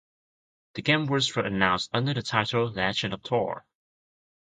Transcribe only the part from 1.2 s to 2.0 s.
first announced